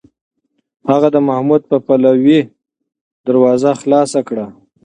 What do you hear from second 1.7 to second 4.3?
پلوۍ دروازه خلاصه